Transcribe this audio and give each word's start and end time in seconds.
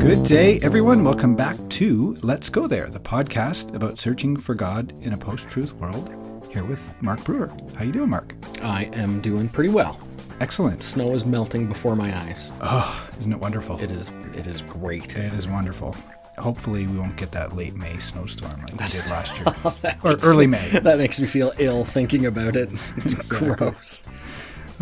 Good 0.00 0.24
day, 0.24 0.58
everyone. 0.60 1.04
Welcome 1.04 1.36
back 1.36 1.56
to 1.68 2.16
Let's 2.22 2.48
Go 2.48 2.66
There, 2.66 2.88
the 2.88 2.98
podcast 2.98 3.72
about 3.76 4.00
searching 4.00 4.36
for 4.36 4.56
God 4.56 4.92
in 5.02 5.12
a 5.12 5.16
post-truth 5.16 5.72
world. 5.74 6.10
Here 6.50 6.64
with 6.64 7.00
Mark 7.00 7.22
Brewer. 7.22 7.48
How 7.76 7.84
you 7.84 7.92
doing, 7.92 8.10
Mark? 8.10 8.34
I 8.60 8.86
am 8.94 9.20
doing 9.20 9.48
pretty 9.48 9.70
well. 9.70 10.00
Excellent. 10.40 10.82
Snow 10.82 11.14
is 11.14 11.24
melting 11.24 11.68
before 11.68 11.94
my 11.94 12.12
eyes. 12.22 12.50
Oh, 12.60 13.08
isn't 13.20 13.32
it 13.32 13.38
wonderful? 13.38 13.78
It 13.80 13.92
is. 13.92 14.10
It 14.34 14.48
is 14.48 14.62
great. 14.62 15.16
It 15.16 15.32
is 15.34 15.46
wonderful. 15.46 15.94
Hopefully, 16.38 16.88
we 16.88 16.98
won't 16.98 17.14
get 17.16 17.30
that 17.32 17.54
late 17.54 17.76
May 17.76 17.98
snowstorm 17.98 18.60
like 18.62 18.72
we 18.72 18.88
did 18.88 19.06
last 19.10 19.36
year, 19.36 19.44
That 19.82 19.98
or 20.02 20.16
early 20.24 20.48
me- 20.48 20.58
May. 20.72 20.80
That 20.80 20.98
makes 20.98 21.20
me 21.20 21.28
feel 21.28 21.52
ill 21.58 21.84
thinking 21.84 22.26
about 22.26 22.56
it. 22.56 22.70
It's 22.96 23.14
gross. 23.28 24.02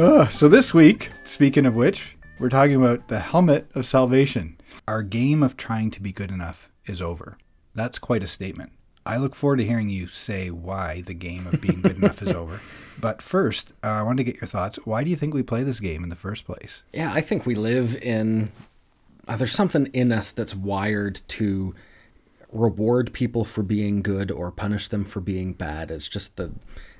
Ah, 0.01 0.29
so 0.29 0.49
this 0.49 0.73
week, 0.73 1.11
speaking 1.25 1.67
of 1.67 1.75
which, 1.75 2.17
we're 2.39 2.49
talking 2.49 2.77
about 2.77 3.09
the 3.09 3.19
helmet 3.19 3.69
of 3.75 3.85
salvation. 3.85 4.57
Our 4.87 5.03
game 5.03 5.43
of 5.43 5.57
trying 5.57 5.91
to 5.91 6.01
be 6.01 6.13
good 6.13 6.31
enough 6.31 6.71
is 6.87 7.03
over. 7.03 7.37
That's 7.75 7.99
quite 7.99 8.23
a 8.23 8.29
statement. 8.29 8.71
I 9.05 9.17
look 9.17 9.35
forward 9.35 9.57
to 9.57 9.67
hearing 9.67 9.91
you 9.91 10.07
say 10.07 10.51
why 10.53 11.01
the 11.01 11.15
game 11.15 11.49
of 11.49 11.61
being 11.61 11.81
good 11.81 11.97
enough 11.97 12.23
is 12.23 12.33
over. 12.33 12.61
But 13.01 13.23
first, 13.23 13.75
uh, 13.85 13.87
I 13.87 14.03
want 14.03 14.19
to 14.19 14.25
get 14.25 14.41
your 14.41 14.49
thoughts. 14.49 14.79
Why 14.85 15.05
do 15.05 15.11
you 15.11 15.15
think 15.15 15.33
we 15.33 15.45
play 15.45 15.63
this 15.63 15.79
game 15.79 16.03
in 16.03 16.11
the 16.11 16.17
first 16.17 16.45
place? 16.45 16.83
Yeah, 16.93 17.13
I 17.13 17.21
think 17.21 17.47
we 17.47 17.55
live 17.55 17.95
in. 18.03 18.51
Uh, 19.29 19.37
there's 19.37 19.53
something 19.53 19.87
in 19.93 20.11
us 20.11 20.33
that's 20.33 20.53
wired 20.53 21.21
to 21.29 21.77
reward 22.53 23.13
people 23.13 23.45
for 23.45 23.63
being 23.63 24.03
good 24.03 24.33
or 24.33 24.51
punish 24.51 24.89
them 24.89 25.05
for 25.05 25.21
being 25.21 25.53
bad. 25.53 25.93
It's 25.93 26.09
just 26.09 26.37
the 26.37 26.51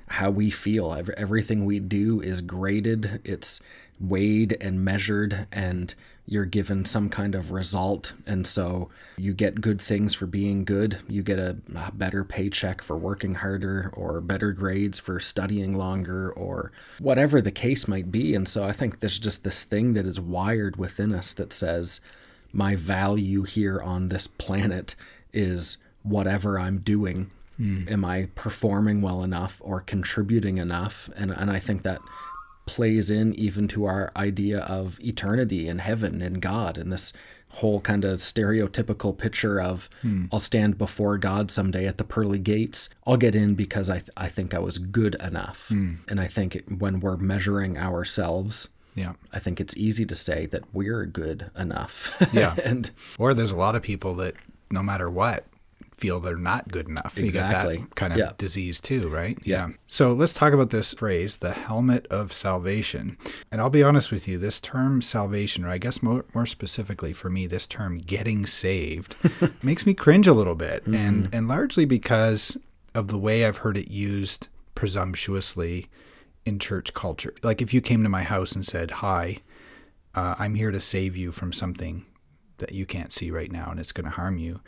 how 0.09 0.29
we 0.29 0.49
feel. 0.49 0.93
Everything 1.17 1.65
we 1.65 1.79
do 1.79 2.21
is 2.21 2.41
graded. 2.41 3.21
It's 3.23 3.61
weighed 3.99 4.57
and 4.61 4.83
measured, 4.83 5.47
and 5.51 5.93
you're 6.25 6.45
given 6.45 6.85
some 6.85 7.09
kind 7.09 7.35
of 7.35 7.51
result. 7.51 8.13
And 8.25 8.45
so 8.45 8.89
you 9.17 9.33
get 9.33 9.61
good 9.61 9.81
things 9.81 10.13
for 10.13 10.25
being 10.25 10.63
good. 10.63 10.97
You 11.07 11.21
get 11.21 11.39
a, 11.39 11.57
better 11.93 12.23
paycheck 12.23 12.81
for 12.81 12.97
working 12.97 13.35
harder, 13.35 13.91
or 13.93 14.21
better 14.21 14.51
grades 14.51 14.99
for 14.99 15.19
studying 15.19 15.77
longer, 15.77 16.31
or 16.31 16.71
whatever 16.99 17.41
the 17.41 17.51
case 17.51 17.87
might 17.87 18.11
be. 18.11 18.35
And 18.35 18.47
so 18.47 18.63
I 18.63 18.71
think 18.71 18.99
there's 18.99 19.19
just 19.19 19.43
this 19.43 19.63
thing 19.63 19.93
that 19.93 20.05
is 20.05 20.19
wired 20.19 20.75
within 20.77 21.13
us 21.13 21.33
that 21.33 21.53
says, 21.53 22.01
my 22.51 22.75
value 22.75 23.43
here 23.43 23.79
on 23.81 24.09
this 24.09 24.27
planet 24.27 24.95
is 25.33 25.77
whatever 26.01 26.59
I'm 26.59 26.79
doing. 26.79 27.31
Hmm. 27.59 27.83
Am 27.89 28.05
I 28.05 28.29
performing 28.35 29.01
well 29.01 29.21
enough 29.21 29.61
or 29.63 29.81
contributing 29.81 30.57
enough? 30.57 31.09
And 31.15 31.29
and 31.31 31.51
I 31.51 31.59
think 31.59 31.81
that 31.83 31.99
plays 32.65 33.09
in 33.09 33.33
even 33.33 33.67
to 33.67 33.85
our 33.85 34.11
idea 34.15 34.59
of 34.59 34.99
eternity 35.01 35.67
and 35.67 35.81
heaven 35.81 36.21
and 36.21 36.39
God 36.41 36.77
and 36.77 36.91
this 36.93 37.11
whole 37.53 37.81
kind 37.81 38.05
of 38.05 38.19
stereotypical 38.19 39.17
picture 39.17 39.59
of 39.59 39.89
hmm. 40.03 40.25
I'll 40.31 40.39
stand 40.39 40.77
before 40.77 41.17
God 41.17 41.49
someday 41.51 41.85
at 41.87 41.97
the 41.97 42.03
pearly 42.03 42.37
gates. 42.39 42.89
I'll 43.07 43.17
get 43.17 43.35
in 43.35 43.55
because 43.55 43.89
I 43.89 43.97
th- 43.99 44.11
I 44.15 44.29
think 44.29 44.53
I 44.53 44.59
was 44.59 44.77
good 44.77 45.15
enough. 45.15 45.67
Hmm. 45.69 45.95
And 46.07 46.19
I 46.21 46.27
think 46.27 46.63
when 46.77 46.99
we're 46.99 47.17
measuring 47.17 47.77
ourselves, 47.77 48.69
Yeah. 48.95 49.13
I 49.33 49.39
think 49.39 49.59
it's 49.59 49.75
easy 49.75 50.05
to 50.05 50.15
say 50.15 50.45
that 50.47 50.63
we're 50.73 51.05
good 51.05 51.49
enough. 51.57 52.15
Yeah. 52.33 52.55
and 52.63 52.91
Or 53.17 53.33
there's 53.33 53.51
a 53.51 53.55
lot 53.57 53.75
of 53.75 53.81
people 53.81 54.13
that, 54.15 54.35
no 54.71 54.83
matter 54.83 55.09
what, 55.09 55.45
feel 55.99 56.19
they're 56.19 56.37
not 56.37 56.69
good 56.69 56.87
enough. 56.87 57.13
You 57.17 57.23
get 57.23 57.27
Exactly. 57.29 57.77
that 57.77 57.95
kind 57.95 58.13
of 58.13 58.19
Yeah. 58.19 58.31
disease 58.37 58.79
too, 58.79 59.09
right? 59.09 59.37
Yeah. 59.43 59.69
So 59.87 60.13
let's 60.13 60.33
talk 60.33 60.53
about 60.53 60.69
this 60.69 60.93
phrase, 60.93 61.37
the 61.37 61.51
helmet 61.51 62.07
of 62.07 62.31
salvation. 62.31 63.17
And 63.51 63.59
I'll 63.59 63.69
be 63.69 63.83
honest 63.83 64.11
with 64.11 64.27
you, 64.27 64.37
this 64.37 64.61
term 64.61 65.01
salvation, 65.01 65.65
or 65.65 65.69
I 65.69 65.77
guess 65.77 66.01
more, 66.01 66.25
more 66.33 66.45
specifically 66.45 67.11
for 67.13 67.29
me, 67.29 67.47
this 67.47 67.67
term 67.67 67.97
getting 67.97 68.45
saved, 68.45 69.15
makes 69.63 69.85
me 69.85 69.93
cringe 69.93 70.27
a 70.27 70.33
little 70.33 70.55
bit. 70.55 70.85
And, 70.85 71.29
and 71.33 71.47
largely 71.47 71.85
because 71.85 72.57
of 72.95 73.07
the 73.09 73.17
way 73.19 73.45
I've 73.45 73.57
heard 73.57 73.77
it 73.77 73.91
used 73.91 74.47
presumptuously 74.75 75.87
in 76.45 76.59
church 76.59 76.93
culture. 76.93 77.33
Like 77.43 77.61
if 77.61 77.73
you 77.73 77.81
came 77.81 78.03
to 78.03 78.09
my 78.09 78.23
house 78.23 78.53
and 78.53 78.65
said, 78.65 78.91
Hi, 78.91 79.37
uh, 80.15 80.35
I'm 80.39 80.55
here 80.55 80.71
to 80.71 80.79
save 80.79 81.15
you 81.15 81.31
from 81.31 81.53
something 81.53 82.05
that 82.57 82.71
you 82.73 82.85
can't 82.85 83.13
see 83.13 83.31
right 83.31 83.51
now 83.51 83.69
and 83.71 83.79
it's 83.79 83.91
going 83.91 84.05
to 84.05 84.11
harm 84.11 84.37
you. 84.37 84.59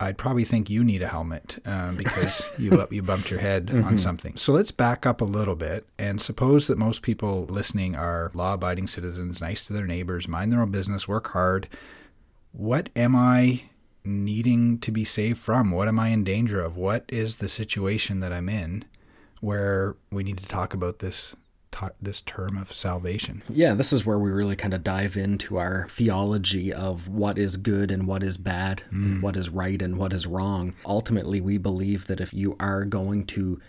I'd 0.00 0.16
probably 0.16 0.44
think 0.44 0.70
you 0.70 0.84
need 0.84 1.02
a 1.02 1.08
helmet 1.08 1.58
um, 1.64 1.96
because 1.96 2.54
you 2.58 2.86
you 2.90 3.02
bumped 3.02 3.30
your 3.30 3.40
head 3.40 3.70
on 3.70 3.98
something. 3.98 4.36
So 4.36 4.52
let's 4.52 4.70
back 4.70 5.04
up 5.04 5.20
a 5.20 5.24
little 5.24 5.56
bit 5.56 5.86
and 5.98 6.20
suppose 6.20 6.68
that 6.68 6.78
most 6.78 7.02
people 7.02 7.46
listening 7.46 7.96
are 7.96 8.30
law-abiding 8.32 8.86
citizens, 8.88 9.40
nice 9.40 9.64
to 9.66 9.72
their 9.72 9.86
neighbors, 9.86 10.28
mind 10.28 10.52
their 10.52 10.62
own 10.62 10.70
business, 10.70 11.08
work 11.08 11.32
hard. 11.32 11.68
What 12.52 12.90
am 12.94 13.16
I 13.16 13.62
needing 14.04 14.78
to 14.78 14.92
be 14.92 15.04
saved 15.04 15.38
from? 15.38 15.72
What 15.72 15.88
am 15.88 15.98
I 15.98 16.08
in 16.08 16.22
danger 16.22 16.60
of? 16.60 16.76
What 16.76 17.04
is 17.08 17.36
the 17.36 17.48
situation 17.48 18.20
that 18.20 18.32
I'm 18.32 18.48
in 18.48 18.84
where 19.40 19.96
we 20.10 20.22
need 20.22 20.38
to 20.38 20.48
talk 20.48 20.74
about 20.74 21.00
this 21.00 21.34
ta- 21.78 21.90
this 22.02 22.22
term 22.22 22.58
of 22.58 22.72
salvation? 22.72 23.42
yeah, 23.48 23.74
this 23.74 23.92
is 23.92 24.04
where 24.04 24.18
we 24.18 24.30
really 24.30 24.56
kind 24.56 24.74
of 24.74 24.82
dive 24.82 25.16
into 25.16 25.58
our 25.58 25.86
theology 25.88 26.72
of 26.72 27.08
what 27.08 27.38
is 27.38 27.56
good 27.56 27.90
and 27.90 28.06
what 28.06 28.22
is 28.22 28.36
bad, 28.36 28.82
and 28.90 29.18
mm. 29.18 29.22
what 29.22 29.36
is 29.36 29.48
right 29.48 29.80
and 29.80 29.96
what 29.96 30.12
is 30.12 30.26
wrong. 30.26 30.74
Ultimately, 30.84 31.40
we 31.40 31.58
believe 31.58 32.06
that 32.06 32.20
if 32.20 32.34
you 32.34 32.56
are 32.58 32.84
going 32.84 33.26
to 33.26 33.60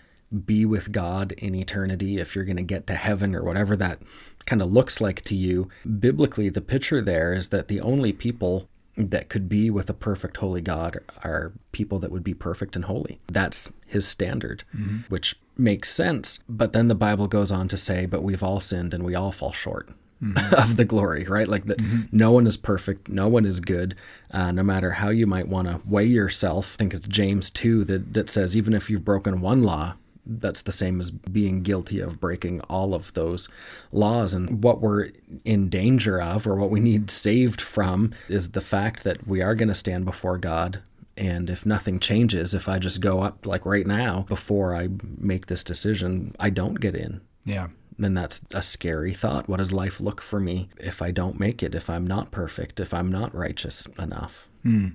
be 0.44 0.64
with 0.64 0.92
God 0.92 1.32
in 1.32 1.54
eternity, 1.54 2.18
if 2.18 2.34
you're 2.34 2.44
going 2.44 2.56
to 2.56 2.62
get 2.62 2.86
to 2.86 2.94
heaven 2.94 3.34
or 3.34 3.42
whatever 3.42 3.74
that 3.76 3.98
kind 4.46 4.62
of 4.62 4.72
looks 4.72 5.00
like 5.00 5.22
to 5.22 5.34
you, 5.34 5.68
biblically, 5.98 6.48
the 6.48 6.60
picture 6.60 7.00
there 7.00 7.34
is 7.34 7.48
that 7.48 7.68
the 7.68 7.80
only 7.80 8.12
people 8.12 8.68
that 8.96 9.28
could 9.28 9.48
be 9.48 9.70
with 9.70 9.88
a 9.88 9.94
perfect 9.94 10.36
holy 10.38 10.60
God 10.60 11.00
are 11.24 11.52
people 11.72 11.98
that 12.00 12.10
would 12.12 12.24
be 12.24 12.34
perfect 12.34 12.76
and 12.76 12.84
holy. 12.84 13.20
That's 13.28 13.70
his 13.86 14.06
standard, 14.06 14.64
mm-hmm. 14.76 14.98
which 15.08 15.36
makes 15.60 15.90
sense. 15.90 16.40
But 16.48 16.72
then 16.72 16.88
the 16.88 16.94
Bible 16.94 17.28
goes 17.28 17.52
on 17.52 17.68
to 17.68 17.76
say, 17.76 18.06
but 18.06 18.22
we've 18.22 18.42
all 18.42 18.60
sinned 18.60 18.94
and 18.94 19.04
we 19.04 19.14
all 19.14 19.32
fall 19.32 19.52
short. 19.52 19.88
of 20.52 20.76
the 20.76 20.84
glory, 20.84 21.24
right? 21.24 21.48
Like 21.48 21.64
that, 21.64 21.80
no 22.12 22.30
one 22.30 22.46
is 22.46 22.58
perfect, 22.58 23.08
no 23.08 23.26
one 23.26 23.46
is 23.46 23.58
good. 23.58 23.94
Uh, 24.30 24.52
no 24.52 24.62
matter 24.62 24.90
how 24.90 25.08
you 25.08 25.26
might 25.26 25.48
want 25.48 25.66
to 25.66 25.80
weigh 25.86 26.04
yourself, 26.04 26.74
I 26.74 26.76
think 26.76 26.92
it's 26.92 27.08
James 27.08 27.48
two 27.48 27.84
that 27.84 28.12
that 28.12 28.28
says 28.28 28.54
even 28.54 28.74
if 28.74 28.90
you've 28.90 29.02
broken 29.02 29.40
one 29.40 29.62
law, 29.62 29.94
that's 30.26 30.62
the 30.62 30.72
same 30.72 31.00
as 31.00 31.10
being 31.10 31.62
guilty 31.62 32.00
of 32.00 32.20
breaking 32.20 32.60
all 32.62 32.94
of 32.94 33.12
those 33.14 33.48
laws. 33.92 34.34
And 34.34 34.62
what 34.62 34.80
we're 34.80 35.10
in 35.44 35.68
danger 35.68 36.20
of, 36.20 36.46
or 36.46 36.54
what 36.56 36.70
we 36.70 36.80
need 36.80 37.10
saved 37.10 37.60
from, 37.60 38.12
is 38.28 38.50
the 38.50 38.60
fact 38.60 39.04
that 39.04 39.26
we 39.26 39.42
are 39.42 39.54
going 39.54 39.68
to 39.68 39.74
stand 39.74 40.04
before 40.04 40.38
God. 40.38 40.82
And 41.20 41.50
if 41.50 41.66
nothing 41.66 42.00
changes, 42.00 42.54
if 42.54 42.66
I 42.66 42.78
just 42.78 43.02
go 43.02 43.20
up 43.20 43.44
like 43.44 43.66
right 43.66 43.86
now 43.86 44.24
before 44.26 44.74
I 44.74 44.88
make 45.18 45.46
this 45.46 45.62
decision, 45.62 46.34
I 46.40 46.48
don't 46.48 46.80
get 46.80 46.94
in. 46.94 47.20
Yeah. 47.44 47.68
Then 47.98 48.14
that's 48.14 48.42
a 48.54 48.62
scary 48.62 49.12
thought. 49.12 49.46
What 49.46 49.58
does 49.58 49.70
life 49.70 50.00
look 50.00 50.22
for 50.22 50.40
me 50.40 50.70
if 50.78 51.02
I 51.02 51.10
don't 51.10 51.38
make 51.38 51.62
it, 51.62 51.74
if 51.74 51.90
I'm 51.90 52.06
not 52.06 52.30
perfect, 52.30 52.80
if 52.80 52.94
I'm 52.94 53.12
not 53.12 53.34
righteous 53.34 53.86
enough? 53.98 54.48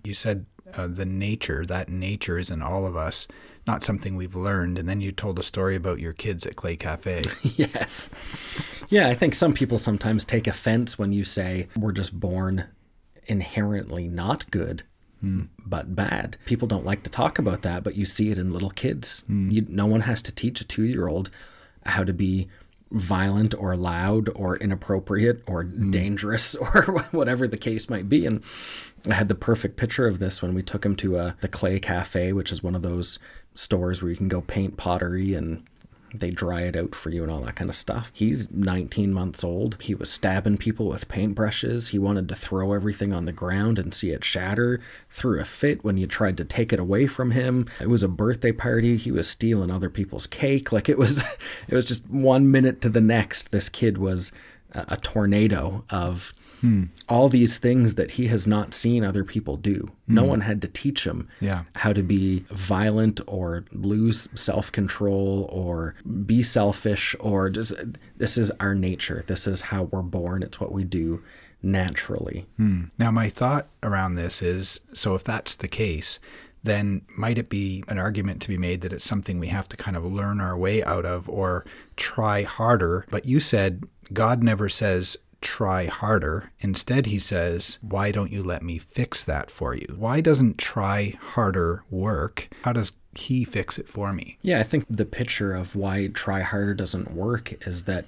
You 0.04 0.16
said 0.16 0.48
uh, 0.74 0.88
the 0.88 1.06
nature, 1.06 1.64
that 1.68 1.90
nature 1.90 2.40
is 2.40 2.50
in 2.50 2.64
all 2.64 2.88
of 2.88 2.96
us, 2.96 3.28
not 3.68 3.84
something 3.84 4.16
we've 4.16 4.36
learned. 4.36 4.80
And 4.80 4.90
then 4.90 5.02
you 5.02 5.12
told 5.12 5.38
a 5.38 5.44
story 5.44 5.76
about 5.76 6.00
your 6.00 6.14
kids 6.14 6.48
at 6.48 6.56
Clay 6.56 6.76
Cafe. 6.76 7.22
yes. 7.56 8.10
Yeah, 8.90 9.10
I 9.10 9.14
think 9.14 9.36
some 9.36 9.54
people 9.54 9.78
sometimes 9.78 10.26
take 10.26 10.48
offense 10.48 10.98
when 10.98 11.12
you 11.12 11.24
say 11.24 11.68
we're 11.78 11.92
just 11.92 12.20
born 12.20 12.66
inherently 13.28 14.08
not 14.08 14.50
good. 14.50 14.82
Mm. 15.26 15.48
But 15.66 15.96
bad. 15.96 16.38
People 16.46 16.68
don't 16.68 16.86
like 16.86 17.04
to 17.04 17.10
talk 17.10 17.40
about 17.40 17.64
that, 17.64 17.84
but 17.84 17.96
you 17.96 18.06
see 18.06 18.30
it 18.32 18.38
in 18.38 18.54
little 18.54 18.70
kids. 18.70 19.24
Mm. 19.30 19.52
You, 19.52 19.66
no 19.68 19.86
one 19.86 20.02
has 20.02 20.22
to 20.24 20.32
teach 20.32 20.62
a 20.62 20.66
two 20.66 20.84
year 20.84 21.08
old 21.08 21.30
how 21.86 22.04
to 22.04 22.14
be 22.14 22.48
violent 22.92 23.54
or 23.56 23.76
loud 23.76 24.30
or 24.36 24.58
inappropriate 24.58 25.44
or 25.48 25.64
mm. 25.64 25.92
dangerous 25.92 26.56
or 26.56 26.84
whatever 27.12 27.48
the 27.48 27.58
case 27.58 27.90
might 27.90 28.08
be. 28.08 28.26
And 28.26 28.44
I 29.10 29.14
had 29.14 29.28
the 29.28 29.36
perfect 29.36 29.78
picture 29.78 30.08
of 30.08 30.20
this 30.20 30.42
when 30.42 30.54
we 30.54 30.62
took 30.62 30.86
him 30.86 30.96
to 30.98 31.18
uh, 31.18 31.32
the 31.42 31.48
Clay 31.48 31.80
Cafe, 31.80 32.32
which 32.32 32.52
is 32.52 32.64
one 32.64 32.76
of 32.76 32.84
those 32.84 33.20
stores 33.54 34.02
where 34.02 34.12
you 34.12 34.18
can 34.18 34.28
go 34.28 34.42
paint 34.42 34.78
pottery 34.78 35.34
and 35.34 35.64
they 36.20 36.32
dry 36.32 36.62
it 36.62 36.76
out 36.76 36.96
for 36.96 37.10
you 37.10 37.24
and 37.24 37.32
all 37.32 37.42
that 37.42 37.56
kind 37.56 37.70
of 37.70 37.76
stuff. 37.76 38.12
He's 38.14 38.52
19 38.52 39.14
months 39.14 39.44
old. 39.44 39.78
He 39.82 39.96
was 39.96 40.10
stabbing 40.10 40.58
people 40.58 40.88
with 40.88 41.08
paintbrushes. 41.08 41.90
He 41.90 42.00
wanted 42.00 42.30
to 42.30 42.36
throw 42.36 42.74
everything 42.74 43.14
on 43.14 43.26
the 43.26 43.32
ground 43.32 43.80
and 43.80 43.94
see 43.94 44.12
it 44.12 44.24
shatter. 44.24 44.80
Threw 45.08 45.40
a 45.40 45.46
fit 45.46 45.84
when 45.84 45.98
you 45.98 46.08
tried 46.08 46.38
to 46.38 46.46
take 46.46 46.74
it 46.74 46.80
away 46.80 47.08
from 47.08 47.32
him. 47.32 47.68
It 47.80 47.90
was 47.90 48.04
a 48.04 48.08
birthday 48.08 48.52
party. 48.52 48.98
He 48.98 49.12
was 49.12 49.28
stealing 49.28 49.72
other 49.72 49.90
people's 49.90 50.28
cake. 50.28 50.72
Like 50.72 50.90
it 50.90 50.98
was 50.98 51.24
it 51.68 51.76
was 51.76 51.86
just 51.86 52.10
one 52.10 52.52
minute 52.52 52.82
to 52.82 52.90
the 52.90 53.02
next 53.02 53.52
this 53.52 53.70
kid 53.70 53.98
was 53.98 54.32
a, 54.74 54.86
a 54.90 54.98
tornado 54.98 55.84
of 55.90 56.34
all 57.08 57.30
these 57.30 57.58
things 57.58 57.96
that 57.96 58.12
he 58.12 58.28
has 58.28 58.48
not 58.48 58.74
seen 58.74 59.04
other 59.04 59.24
people 59.24 59.58
do. 59.58 59.92
No 60.08 60.24
hmm. 60.24 60.30
one 60.30 60.42
had 60.42 60.62
to 60.62 60.68
teach 60.68 61.06
him 61.06 61.28
Yeah. 61.40 61.64
how 61.76 61.94
to 61.94 62.02
be 62.04 62.46
violent 62.50 63.22
or 63.28 63.66
lose 63.72 64.28
self 64.36 64.72
control 64.72 65.48
or 65.52 65.96
be 66.26 66.42
selfish 66.44 67.16
or 67.20 67.50
just 67.50 67.74
this 68.18 68.38
is 68.38 68.52
our 68.60 68.76
nature. 68.76 69.24
This 69.28 69.48
is 69.48 69.62
how 69.62 69.84
we're 69.84 70.02
born. 70.02 70.44
It's 70.44 70.60
what 70.60 70.72
we 70.72 70.84
do 70.84 71.22
naturally. 71.62 72.46
Hmm. 72.58 72.86
Now, 72.98 73.12
my 73.12 73.30
thought 73.30 73.68
around 73.84 74.14
this 74.14 74.42
is 74.42 74.80
so 74.94 75.16
if 75.16 75.24
that's 75.24 75.56
the 75.56 75.68
case, 75.68 76.20
then 76.64 77.02
might 77.16 77.38
it 77.38 77.50
be 77.50 77.84
an 77.88 78.00
argument 78.00 78.42
to 78.42 78.48
be 78.48 78.58
made 78.58 78.82
that 78.82 78.94
it's 78.94 79.06
something 79.06 79.40
we 79.40 79.48
have 79.48 79.70
to 79.70 79.78
kind 79.78 79.96
of 79.96 80.04
learn 80.04 80.42
our 80.42 80.58
way 80.58 80.84
out 80.84 81.06
of 81.06 81.30
or 81.30 81.66
try 81.96 82.44
harder? 82.44 83.06
But 83.10 83.26
you 83.26 83.40
said 83.40 83.84
God 84.14 84.44
never 84.44 84.70
says, 84.70 85.18
try 85.46 85.86
harder. 85.86 86.52
Instead, 86.60 87.06
he 87.06 87.20
says, 87.20 87.78
why 87.82 88.12
don't 88.12 88.32
you 88.32 88.44
let 88.44 88.64
me 88.64 88.80
fix 88.80 89.24
that 89.24 89.52
for 89.52 89.76
you? 89.76 89.96
Why 89.96 90.20
doesn't 90.20 90.58
try 90.58 91.18
harder 91.22 91.84
work? 91.90 92.50
How 92.64 92.74
does 92.74 92.92
he 93.14 93.46
fix 93.46 93.78
it 93.78 93.88
for 93.88 94.12
me? 94.12 94.38
Yeah, 94.42 94.60
I 94.60 94.64
think 94.64 94.86
the 94.90 95.06
picture 95.06 95.54
of 95.54 95.76
why 95.76 96.08
try 96.08 96.42
harder 96.42 96.74
doesn't 96.74 97.12
work 97.12 97.66
is 97.68 97.84
that 97.84 98.06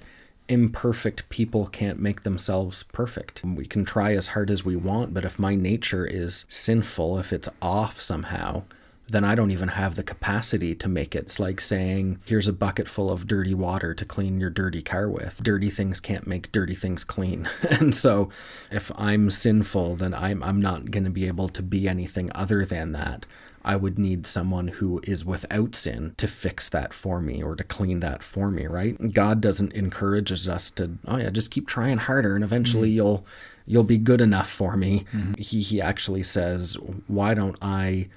imperfect 0.48 1.28
people 1.28 1.66
can't 1.68 2.00
make 2.00 2.22
themselves 2.22 2.82
perfect. 2.92 3.44
We 3.44 3.66
can 3.66 3.84
try 3.84 4.14
as 4.14 4.28
hard 4.28 4.50
as 4.50 4.64
we 4.64 4.76
want, 4.76 5.14
but 5.14 5.24
if 5.24 5.38
my 5.38 5.54
nature 5.54 6.06
is 6.06 6.44
sinful, 6.48 7.18
if 7.18 7.32
it's 7.32 7.48
off 7.62 8.00
somehow, 8.00 8.64
then 9.10 9.24
I 9.24 9.34
don't 9.34 9.50
even 9.50 9.68
have 9.68 9.94
the 9.94 10.02
capacity 10.02 10.74
to 10.74 10.88
make 10.88 11.14
it. 11.14 11.24
It's 11.24 11.40
like 11.40 11.60
saying, 11.60 12.20
here's 12.26 12.48
a 12.48 12.52
bucket 12.52 12.88
full 12.88 13.10
of 13.10 13.26
dirty 13.26 13.54
water 13.54 13.94
to 13.94 14.04
clean 14.04 14.38
your 14.38 14.50
dirty 14.50 14.82
car 14.82 15.08
with. 15.08 15.42
Dirty 15.42 15.70
things 15.70 15.98
can't 15.98 16.26
make 16.26 16.52
dirty 16.52 16.74
things 16.74 17.04
clean. 17.04 17.48
and 17.70 17.94
so 17.94 18.28
if 18.70 18.92
I'm 18.96 19.30
sinful, 19.30 19.96
then 19.96 20.12
I'm, 20.12 20.42
I'm 20.42 20.60
not 20.60 20.90
going 20.90 21.04
to 21.04 21.10
be 21.10 21.26
able 21.26 21.48
to 21.48 21.62
be 21.62 21.88
anything 21.88 22.30
other 22.34 22.66
than 22.66 22.92
that. 22.92 23.24
I 23.64 23.76
would 23.76 23.98
need 23.98 24.26
someone 24.26 24.68
who 24.68 25.00
is 25.04 25.24
without 25.24 25.74
sin 25.74 26.14
to 26.18 26.28
fix 26.28 26.68
that 26.68 26.92
for 26.92 27.20
me 27.20 27.42
or 27.42 27.56
to 27.56 27.64
clean 27.64 28.00
that 28.00 28.22
for 28.22 28.50
me, 28.50 28.66
right? 28.66 29.12
God 29.12 29.40
doesn't 29.40 29.72
encourage 29.72 30.30
us 30.48 30.70
to, 30.72 30.98
oh 31.06 31.16
yeah, 31.16 31.30
just 31.30 31.50
keep 31.50 31.66
trying 31.66 31.98
harder 31.98 32.34
and 32.34 32.44
eventually 32.44 32.88
mm-hmm. 32.88 32.96
you'll 32.96 33.26
you'll 33.66 33.84
be 33.84 33.98
good 33.98 34.22
enough 34.22 34.48
for 34.48 34.76
me. 34.76 35.04
Mm-hmm. 35.12 35.34
He 35.34 35.60
he 35.60 35.80
actually 35.80 36.22
says, 36.22 36.78
why 37.08 37.34
don't 37.34 37.58
I 37.60 38.08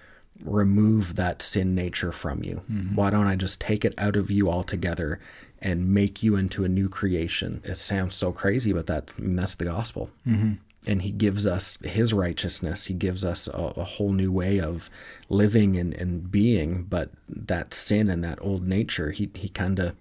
remove 0.43 1.15
that 1.15 1.41
sin 1.41 1.75
nature 1.75 2.11
from 2.11 2.43
you? 2.43 2.61
Mm-hmm. 2.71 2.95
Why 2.95 3.09
don't 3.09 3.27
I 3.27 3.35
just 3.35 3.61
take 3.61 3.85
it 3.85 3.95
out 3.97 4.15
of 4.15 4.29
you 4.31 4.49
altogether 4.49 5.19
and 5.59 5.93
make 5.93 6.23
you 6.23 6.35
into 6.35 6.63
a 6.63 6.69
new 6.69 6.89
creation? 6.89 7.61
It 7.63 7.77
sounds 7.77 8.15
so 8.15 8.31
crazy, 8.31 8.73
but 8.73 8.87
that 8.87 9.13
I 9.17 9.21
mean, 9.21 9.35
that's 9.35 9.55
the 9.55 9.65
gospel. 9.65 10.09
Mm-hmm. 10.27 10.53
And 10.87 11.03
he 11.03 11.11
gives 11.11 11.45
us 11.45 11.77
his 11.83 12.11
righteousness. 12.11 12.87
He 12.87 12.95
gives 12.95 13.23
us 13.23 13.47
a, 13.47 13.73
a 13.77 13.83
whole 13.83 14.13
new 14.13 14.31
way 14.31 14.59
of 14.59 14.89
living 15.29 15.77
and, 15.77 15.93
and 15.93 16.31
being. 16.31 16.83
But 16.83 17.11
that 17.29 17.73
sin 17.73 18.09
and 18.09 18.23
that 18.23 18.39
old 18.41 18.67
nature, 18.67 19.11
he, 19.11 19.29
he 19.35 19.47
kind 19.49 19.77
of 19.77 19.95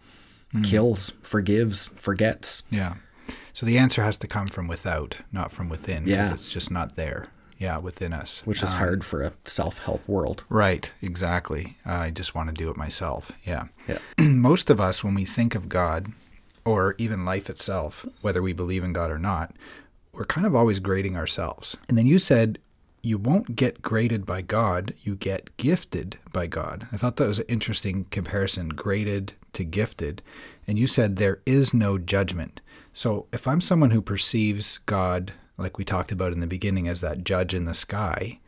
mm. 0.55 0.65
kills, 0.65 1.13
forgives, 1.21 1.89
forgets. 1.97 2.63
Yeah. 2.71 2.95
So 3.53 3.67
the 3.67 3.77
answer 3.77 4.03
has 4.03 4.17
to 4.19 4.27
come 4.27 4.47
from 4.47 4.69
without, 4.69 5.19
not 5.33 5.53
from 5.53 5.69
within, 5.69 6.05
because 6.07 6.29
Yeah. 6.29 6.35
it's 6.35 6.49
just 6.51 6.71
not 6.71 6.97
there. 6.97 7.27
Yeah, 7.61 7.79
within 7.79 8.13
us. 8.15 8.41
Which 8.47 8.63
is 8.63 8.73
Um, 8.73 8.79
hard 8.79 9.05
for 9.05 9.23
a 9.23 9.33
self 9.45 9.79
help 9.81 10.09
world. 10.09 10.45
Right, 10.49 10.91
exactly. 11.03 11.77
I 11.85 12.11
just 12.11 12.35
want 12.35 12.49
to 12.49 12.55
do 12.55 12.71
it 12.71 12.77
myself. 12.77 13.31
Yeah. 13.45 13.67
Yeah. 13.87 13.99
Most 14.19 14.71
of 14.71 14.81
us, 14.81 15.05
when 15.05 15.15
we 15.15 15.27
think 15.27 15.55
of 15.55 15.69
God 15.69 16.13
or 16.65 16.95
even 16.97 17.25
life 17.27 17.51
itself, 17.51 18.07
whether 18.23 18.41
we 18.43 18.55
believe 18.55 18.83
in 18.83 18.95
God 18.95 19.11
or 19.11 19.19
not, 19.19 19.55
we're 20.13 20.25
kind 20.25 20.47
of 20.47 20.57
always 20.57 20.81
grading 20.81 21.17
ourselves. 21.17 21.77
And 21.89 21.97
then 21.99 22.07
you 22.07 22.19
said, 22.19 22.59
you 23.03 23.19
won't 23.19 23.57
get 23.57 23.83
graded 23.83 24.25
by 24.27 24.43
God, 24.43 24.95
you 25.03 25.15
get 25.15 25.57
gifted 25.57 26.19
by 26.33 26.47
God. 26.47 26.87
I 26.93 26.97
thought 26.97 27.17
that 27.17 27.29
was 27.29 27.39
an 27.41 27.47
interesting 27.49 28.05
comparison, 28.11 28.71
graded 28.71 29.35
to 29.53 29.65
gifted. 29.65 30.23
And 30.67 30.79
you 30.79 30.87
said 30.87 31.17
there 31.17 31.41
is 31.47 31.73
no 31.75 31.99
judgment. 31.99 32.61
So 32.93 33.27
if 33.33 33.47
I'm 33.47 33.61
someone 33.61 33.91
who 33.91 34.03
perceives 34.03 34.79
God, 34.87 35.33
like 35.61 35.79
we 35.79 35.85
talked 35.85 36.11
about 36.13 36.33
in 36.33 36.41
the 36.41 36.47
beginning, 36.47 36.89
as 36.89 37.01
that 37.03 37.23
judge 37.25 37.55
in 37.55 37.65
the 37.67 37.75
sky, 37.75 38.41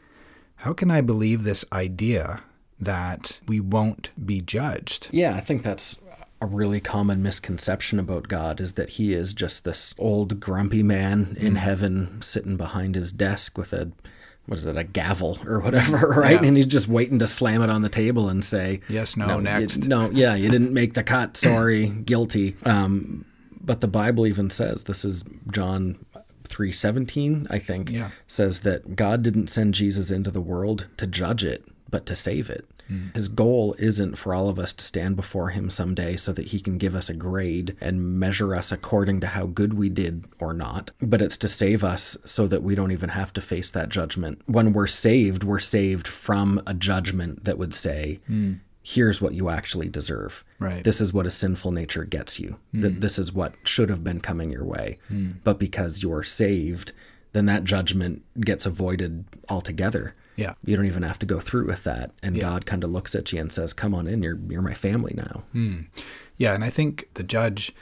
how 0.57 0.73
can 0.73 0.91
I 0.91 1.01
believe 1.01 1.43
this 1.43 1.65
idea 1.73 2.43
that 2.81 3.39
we 3.47 3.61
won't 3.61 4.11
be 4.25 4.41
judged? 4.41 5.09
Yeah, 5.13 5.35
I 5.35 5.41
think 5.41 5.63
that's 5.63 6.01
a 6.41 6.47
really 6.47 6.81
common 6.81 7.23
misconception 7.23 8.01
about 8.01 8.27
God 8.27 8.61
is 8.61 8.73
that 8.75 8.91
he 8.91 9.13
is 9.13 9.33
just 9.33 9.65
this 9.65 9.95
old 9.99 10.41
grumpy 10.41 10.83
man 10.83 11.37
in 11.39 11.55
heaven 11.57 12.21
sitting 12.21 12.57
behind 12.57 12.97
his 12.97 13.13
desk 13.13 13.57
with 13.57 13.73
a 13.73 13.93
what 14.47 14.59
is 14.59 14.67
it, 14.67 14.77
a 14.77 14.83
gavel 14.83 15.39
or 15.47 15.61
whatever, 15.61 15.99
right? 16.17 16.41
Yeah. 16.41 16.49
And 16.49 16.57
he's 16.57 16.67
just 16.67 16.89
waiting 16.89 17.21
to 17.21 17.29
slam 17.29 17.63
it 17.63 17.71
on 17.71 17.83
the 17.83 17.89
table 17.89 18.29
and 18.29 18.45
say, 18.45 18.81
Yes, 18.89 19.17
no, 19.17 19.37
you- 19.37 19.43
next." 19.43 19.87
no, 19.87 20.11
yeah, 20.11 20.35
you 20.35 20.51
didn't 20.51 20.73
make 20.81 20.95
the 20.95 21.05
cut. 21.05 21.37
Sorry, 21.37 21.87
guilty. 21.87 22.57
Um, 22.65 23.25
but 23.61 23.81
the 23.81 23.87
Bible 23.87 24.27
even 24.27 24.51
says 24.51 24.83
this 24.85 25.05
is 25.05 25.23
John 25.53 26.05
three 26.53 26.71
seventeen, 26.71 27.47
I 27.51 27.59
think, 27.59 27.91
Yeah. 27.91 28.11
says 28.29 28.61
that 28.61 28.95
God 28.95 29.23
didn't 29.23 29.49
send 29.49 29.75
Jesus 29.75 30.11
into 30.11 30.31
the 30.31 30.41
world 30.41 30.87
to 30.99 31.07
judge 31.07 31.45
it, 31.45 31.65
but 31.91 32.07
to 32.07 32.15
save 32.15 32.49
it. 32.51 32.67
Hmm. 32.89 33.09
His 33.15 33.29
goal 33.29 33.75
isn't 33.79 34.19
for 34.19 34.35
all 34.35 34.49
of 34.49 34.59
us 34.59 34.73
to 34.75 34.85
stand 34.85 35.15
before 35.17 35.51
him 35.51 35.71
someday 35.71 36.17
so 36.17 36.33
that 36.33 36.49
he 36.49 36.59
can 36.61 36.79
give 36.79 36.95
us 36.95 37.09
a 37.09 37.15
grade 37.15 37.77
and 37.81 38.19
measure 38.19 38.55
us 38.57 38.71
according 38.73 39.21
to 39.21 39.29
how 39.29 39.47
good 39.47 39.75
we 39.75 39.89
did 39.89 40.25
or 40.41 40.53
not, 40.53 40.91
but 41.01 41.23
it's 41.23 41.37
to 41.39 41.49
save 41.49 41.83
us 41.85 42.17
so 42.25 42.47
that 42.49 42.63
we 42.63 42.75
don't 42.75 42.91
even 42.93 43.11
have 43.11 43.33
to 43.35 43.41
face 43.41 43.71
that 43.71 43.89
judgment. 43.89 44.41
When 44.47 44.73
we're 44.73 44.89
saved, 44.89 45.45
we're 45.45 45.59
saved 45.61 46.07
from 46.09 46.61
a 46.67 46.75
judgment 46.75 47.45
that 47.45 47.57
would 47.59 47.73
say, 47.75 48.21
hmm. 48.27 48.55
Here's 48.83 49.21
what 49.21 49.35
you 49.35 49.49
actually 49.49 49.89
deserve. 49.89 50.45
Right. 50.59 50.83
This 50.83 51.01
is 51.01 51.13
what 51.13 51.27
a 51.27 51.31
sinful 51.31 51.71
nature 51.71 52.05
gets 52.05 52.41
you. 52.41 52.57
That 52.73 52.95
hmm. 52.95 53.01
this 53.01 53.19
is 53.19 53.33
what 53.33 53.55
should 53.65 53.89
have 53.91 54.03
been 54.03 54.21
coming 54.21 54.51
your 54.51 54.65
way. 54.65 54.99
Hmm. 55.09 55.33
But 55.45 55.59
because 55.59 56.03
you're 56.03 56.25
saved, 56.25 56.93
then 57.33 57.47
that 57.47 57.65
judgment 57.65 58.23
gets 58.41 58.67
avoided 58.67 59.25
altogether. 59.49 60.15
Yeah. 60.37 60.55
You 60.65 60.77
don't 60.77 60.87
even 60.87 61.03
have 61.03 61.19
to 61.21 61.27
go 61.27 61.39
through 61.39 61.67
with 61.67 61.85
that. 61.85 62.11
And 62.23 62.39
God 62.39 62.67
kind 62.67 62.83
of 62.83 62.91
looks 62.91 63.15
at 63.15 63.33
you 63.33 63.41
and 63.41 63.53
says, 63.53 63.73
Come 63.73 63.95
on 63.95 64.07
in, 64.07 64.23
you're 64.23 64.39
you're 64.49 64.63
my 64.63 64.75
family 64.75 65.15
now. 65.17 65.45
Hmm. 65.53 65.81
Yeah, 66.37 66.55
and 66.55 66.65
I 66.65 66.71
think 66.71 67.09
the 67.15 67.23
judge 67.23 67.73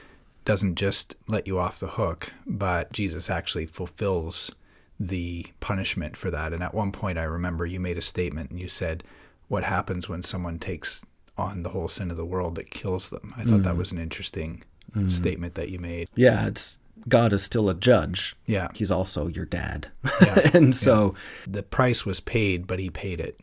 doesn't 0.45 0.75
just 0.75 1.17
let 1.29 1.47
you 1.47 1.59
off 1.59 1.79
the 1.79 1.87
hook, 1.87 2.33
but 2.47 2.93
Jesus 2.93 3.31
actually 3.31 3.67
fulfills 3.67 4.51
the 4.99 5.47
punishment 5.61 6.17
for 6.17 6.31
that. 6.31 6.53
And 6.53 6.63
at 6.63 6.75
one 6.75 6.93
point, 6.93 7.19
I 7.19 7.23
remember 7.23 7.65
you 7.65 7.81
made 7.81 7.97
a 7.97 8.03
statement 8.03 8.51
and 8.51 8.61
you 8.61 8.69
said, 8.69 9.03
What 9.51 9.65
happens 9.65 10.09
when 10.09 10.23
someone 10.23 10.59
takes 10.59 11.03
on 11.37 11.63
the 11.65 11.71
whole 11.71 11.89
sin 11.89 12.11
of 12.11 12.17
the 12.17 12.25
world 12.25 12.55
that 12.55 12.71
kills 12.71 13.11
them? 13.11 13.35
I 13.37 13.43
thought 13.43 13.65
that 13.65 13.77
was 13.77 13.91
an 13.93 13.99
interesting 13.99 14.63
statement 15.09 15.55
that 15.57 15.71
you 15.71 15.79
made. 15.79 16.09
Yeah, 16.15 16.47
it's 16.47 16.79
God 17.09 17.33
is 17.33 17.43
still 17.43 17.69
a 17.69 17.75
judge. 17.75 18.37
Yeah. 18.47 18.69
He's 18.75 18.91
also 18.91 19.27
your 19.27 19.47
dad. 19.47 19.89
Yeah. 20.23 20.51
and 20.55 20.75
so 20.75 21.15
The 21.49 21.63
price 21.63 22.05
was 22.07 22.21
paid, 22.21 22.67
but 22.67 22.79
he 22.79 22.91
paid 22.91 23.19
it. 23.21 23.39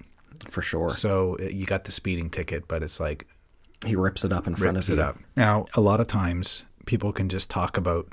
for 0.49 0.61
sure. 0.61 0.89
So 0.91 1.37
uh, 1.41 1.43
you 1.45 1.65
got 1.65 1.83
the 1.85 1.91
speeding 1.91 2.29
ticket, 2.29 2.67
but 2.67 2.83
it's 2.83 2.99
like 2.99 3.27
He 3.85 3.95
rips 3.95 4.23
it 4.23 4.31
up 4.31 4.47
in 4.47 4.55
front 4.55 4.75
rips 4.75 4.87
of 4.89 4.99
it 4.99 5.01
you. 5.01 5.07
up. 5.07 5.17
Now, 5.35 5.65
a 5.75 5.81
lot 5.81 5.99
of 5.99 6.07
times 6.07 6.63
people 6.85 7.11
can 7.11 7.27
just 7.29 7.49
talk 7.49 7.77
about 7.77 8.07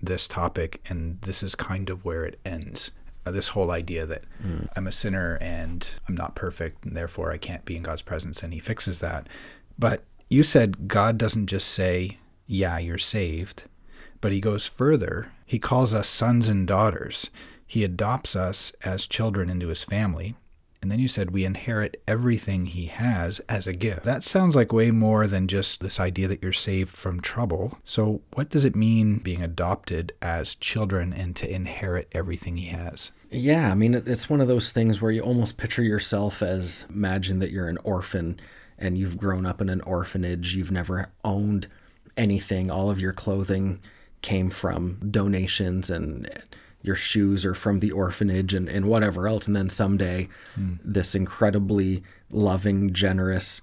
this 0.00 0.26
topic, 0.28 0.80
and 0.88 1.20
this 1.22 1.42
is 1.42 1.54
kind 1.54 1.90
of 1.90 2.04
where 2.06 2.24
it 2.24 2.38
ends. 2.44 2.90
Uh, 3.26 3.30
this 3.30 3.48
whole 3.48 3.70
idea 3.70 4.04
that 4.04 4.24
I'm 4.76 4.86
a 4.86 4.92
sinner 4.92 5.38
and 5.40 5.94
I'm 6.08 6.14
not 6.14 6.34
perfect, 6.34 6.84
and 6.84 6.96
therefore 6.96 7.32
I 7.32 7.38
can't 7.38 7.64
be 7.64 7.76
in 7.76 7.82
God's 7.82 8.02
presence, 8.02 8.42
and 8.42 8.52
He 8.52 8.60
fixes 8.60 8.98
that. 8.98 9.28
But 9.78 10.04
you 10.28 10.42
said 10.42 10.88
God 10.88 11.16
doesn't 11.18 11.46
just 11.46 11.68
say, 11.68 12.18
Yeah, 12.46 12.78
you're 12.78 12.98
saved, 12.98 13.64
but 14.20 14.32
He 14.32 14.40
goes 14.40 14.66
further. 14.66 15.32
He 15.46 15.58
calls 15.58 15.94
us 15.94 16.08
sons 16.08 16.48
and 16.48 16.66
daughters. 16.66 17.30
He 17.66 17.82
adopts 17.82 18.36
us 18.36 18.72
as 18.84 19.06
children 19.06 19.48
into 19.48 19.68
His 19.68 19.84
family. 19.84 20.36
And 20.84 20.92
then 20.92 20.98
you 20.98 21.08
said 21.08 21.30
we 21.30 21.46
inherit 21.46 22.02
everything 22.06 22.66
he 22.66 22.88
has 22.88 23.40
as 23.48 23.66
a 23.66 23.72
gift. 23.72 24.04
That 24.04 24.22
sounds 24.22 24.54
like 24.54 24.70
way 24.70 24.90
more 24.90 25.26
than 25.26 25.48
just 25.48 25.80
this 25.80 25.98
idea 25.98 26.28
that 26.28 26.42
you're 26.42 26.52
saved 26.52 26.94
from 26.94 27.22
trouble. 27.22 27.78
So, 27.84 28.20
what 28.34 28.50
does 28.50 28.66
it 28.66 28.76
mean 28.76 29.16
being 29.16 29.42
adopted 29.42 30.12
as 30.20 30.54
children 30.54 31.14
and 31.14 31.34
to 31.36 31.50
inherit 31.50 32.08
everything 32.12 32.58
he 32.58 32.66
has? 32.66 33.12
Yeah, 33.30 33.70
I 33.70 33.74
mean, 33.74 33.94
it's 33.94 34.28
one 34.28 34.42
of 34.42 34.48
those 34.48 34.72
things 34.72 35.00
where 35.00 35.10
you 35.10 35.22
almost 35.22 35.56
picture 35.56 35.82
yourself 35.82 36.42
as 36.42 36.84
imagine 36.90 37.38
that 37.38 37.50
you're 37.50 37.68
an 37.68 37.78
orphan 37.78 38.38
and 38.78 38.98
you've 38.98 39.16
grown 39.16 39.46
up 39.46 39.62
in 39.62 39.70
an 39.70 39.80
orphanage. 39.80 40.54
You've 40.54 40.70
never 40.70 41.08
owned 41.24 41.66
anything. 42.14 42.70
All 42.70 42.90
of 42.90 43.00
your 43.00 43.14
clothing 43.14 43.80
came 44.20 44.50
from 44.50 44.98
donations 45.10 45.88
and 45.88 46.28
your 46.84 46.94
shoes 46.94 47.44
are 47.46 47.54
from 47.54 47.80
the 47.80 47.90
orphanage 47.90 48.52
and, 48.52 48.68
and 48.68 48.84
whatever 48.84 49.26
else. 49.26 49.46
And 49.46 49.56
then 49.56 49.70
someday, 49.70 50.28
hmm. 50.54 50.74
this 50.84 51.14
incredibly 51.14 52.04
loving, 52.30 52.92
generous, 52.92 53.62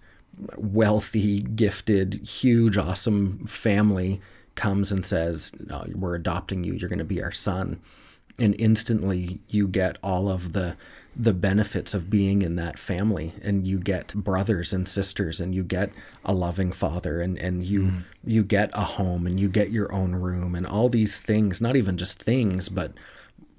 wealthy, 0.57 1.41
gifted, 1.41 2.27
huge, 2.27 2.77
awesome 2.77 3.45
family 3.45 4.19
comes 4.55 4.91
and 4.91 5.05
says, 5.05 5.53
no, 5.59 5.85
"We're 5.93 6.15
adopting 6.15 6.63
you. 6.63 6.73
You're 6.73 6.89
going 6.89 6.99
to 6.99 7.05
be 7.05 7.21
our 7.21 7.31
son," 7.31 7.79
and 8.39 8.55
instantly 8.57 9.39
you 9.47 9.67
get 9.67 9.97
all 10.01 10.27
of 10.27 10.53
the 10.53 10.75
the 11.15 11.33
benefits 11.33 11.93
of 11.93 12.09
being 12.09 12.41
in 12.41 12.55
that 12.55 12.79
family 12.79 13.33
and 13.41 13.67
you 13.67 13.77
get 13.77 14.13
brothers 14.13 14.71
and 14.71 14.87
sisters 14.87 15.41
and 15.41 15.53
you 15.53 15.63
get 15.63 15.91
a 16.23 16.33
loving 16.33 16.71
father 16.71 17.19
and 17.19 17.37
and 17.37 17.65
you 17.65 17.81
mm. 17.83 18.03
you 18.23 18.43
get 18.43 18.69
a 18.73 18.81
home 18.81 19.27
and 19.27 19.39
you 19.39 19.49
get 19.49 19.71
your 19.71 19.91
own 19.93 20.15
room 20.15 20.55
and 20.55 20.65
all 20.65 20.87
these 20.87 21.19
things 21.19 21.61
not 21.61 21.75
even 21.75 21.97
just 21.97 22.23
things 22.23 22.69
but 22.69 22.93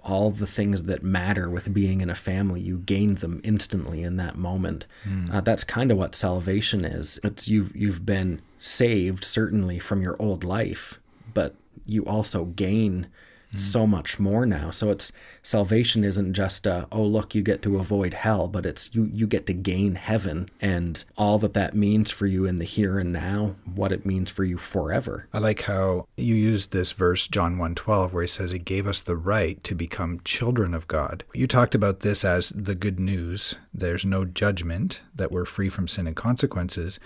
all 0.03 0.31
the 0.31 0.47
things 0.47 0.85
that 0.85 1.03
matter 1.03 1.49
with 1.49 1.73
being 1.75 2.01
in 2.01 2.09
a 2.09 2.15
family 2.15 2.61
you 2.61 2.79
gain 2.79 3.17
them 3.17 3.41
instantly 3.45 4.03
in 4.03 4.17
that 4.17 4.37
moment 4.37 4.87
mm. 5.07 5.33
uh, 5.33 5.41
that's 5.43 5.63
kind 5.63 5.91
of 5.91 5.99
what 5.99 6.15
salvation 6.15 6.87
is 6.87 7.21
it's 7.23 7.49
you 7.49 7.71
you've 7.75 8.07
been 8.07 8.41
saved 8.59 9.25
certainly 9.25 9.79
from 9.79 10.01
your 10.01 10.17
old 10.19 10.43
life 10.43 10.99
but 11.35 11.55
you 11.85 12.03
also 12.07 12.47
gain 12.47 13.07
Mm-hmm. 13.53 13.59
so 13.59 13.87
much 13.87 14.19
more 14.19 14.47
now. 14.47 14.71
So 14.71 14.91
it's 14.91 15.13
salvation 15.43 16.05
isn't 16.05 16.33
just 16.33 16.67
a, 16.67 16.89
oh 16.91 17.03
look 17.03 17.35
you 17.35 17.43
get 17.43 17.61
to 17.63 17.77
avoid 17.77 18.15
hell, 18.15 18.49
but 18.49 18.65
it's 18.65 18.95
you 18.95 19.11
you 19.13 19.27
get 19.27 19.45
to 19.47 19.53
gain 19.53 19.97
heaven 19.97 20.49
and 20.59 21.05
all 21.19 21.39
that 21.41 21.53
that 21.53 21.75
means 21.75 22.11
for 22.11 22.25
you 22.25 22.47
in 22.47 22.57
the 22.57 22.65
here 22.65 22.99
and 22.99 23.13
now, 23.13 23.57
what 23.75 23.93
it 23.93 24.07
means 24.07 24.31
for 24.31 24.45
you 24.45 24.57
forever. 24.57 25.29
I 25.35 25.39
like 25.39 25.63
how 25.63 26.07
you 26.17 26.35
used 26.35 26.73
this 26.73 26.93
verse 26.93 27.29
John 27.29 27.59
1:12 27.59 28.15
where 28.15 28.23
he 28.23 28.29
says 28.29 28.53
he 28.53 28.59
gave 28.59 28.87
us 28.87 29.03
the 29.03 29.17
right 29.17 29.63
to 29.65 29.75
become 29.75 30.23
children 30.25 30.73
of 30.73 30.89
God. 30.89 31.23
You 31.35 31.47
talked 31.47 31.75
about 31.75 32.01
this 32.01 32.25
as 32.25 32.51
the 32.51 32.75
good 32.75 32.99
news. 32.99 33.57
There's 33.75 34.07
no 34.07 34.25
judgment 34.25 35.03
that 35.15 35.31
we're 35.31 35.45
free 35.45 35.69
from 35.69 35.89
sin 35.89 36.07
and 36.07 36.17
consequences 36.17 36.99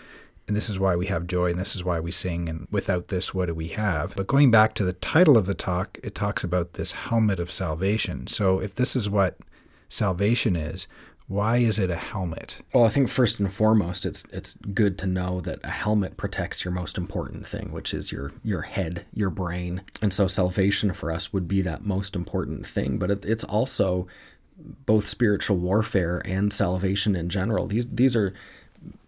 and 0.46 0.56
this 0.56 0.68
is 0.70 0.78
why 0.78 0.94
we 0.94 1.06
have 1.06 1.26
joy 1.26 1.50
and 1.50 1.58
this 1.58 1.74
is 1.74 1.84
why 1.84 1.98
we 1.98 2.12
sing 2.12 2.48
and 2.48 2.68
without 2.70 3.08
this 3.08 3.34
what 3.34 3.46
do 3.46 3.54
we 3.54 3.68
have? 3.68 4.14
But 4.16 4.26
going 4.26 4.50
back 4.50 4.74
to 4.74 4.84
the 4.84 4.92
title 4.92 5.36
of 5.36 5.46
the 5.46 5.54
talk 5.54 5.98
it 6.02 6.14
talks 6.14 6.44
about 6.44 6.74
this 6.74 6.92
helmet 6.92 7.40
of 7.40 7.50
salvation. 7.50 8.26
So 8.26 8.60
if 8.60 8.74
this 8.74 8.94
is 8.94 9.10
what 9.10 9.38
salvation 9.88 10.56
is 10.56 10.86
why 11.28 11.56
is 11.56 11.76
it 11.80 11.90
a 11.90 11.96
helmet? 11.96 12.58
Well 12.72 12.84
i 12.84 12.88
think 12.88 13.08
first 13.08 13.40
and 13.40 13.52
foremost 13.52 14.06
it's 14.06 14.24
it's 14.32 14.54
good 14.72 14.96
to 14.98 15.06
know 15.06 15.40
that 15.40 15.58
a 15.64 15.70
helmet 15.70 16.16
protects 16.16 16.64
your 16.64 16.72
most 16.72 16.96
important 16.96 17.44
thing 17.44 17.72
which 17.72 17.92
is 17.92 18.12
your 18.12 18.32
your 18.44 18.62
head 18.62 19.04
your 19.12 19.30
brain. 19.30 19.82
And 20.00 20.12
so 20.12 20.28
salvation 20.28 20.92
for 20.92 21.10
us 21.10 21.32
would 21.32 21.48
be 21.48 21.62
that 21.62 21.84
most 21.84 22.14
important 22.14 22.66
thing. 22.66 22.98
But 22.98 23.10
it, 23.10 23.24
it's 23.24 23.44
also 23.44 24.06
both 24.58 25.08
spiritual 25.08 25.56
warfare 25.56 26.22
and 26.24 26.52
salvation 26.52 27.16
in 27.16 27.28
general. 27.28 27.66
These 27.66 27.90
these 27.90 28.14
are 28.14 28.32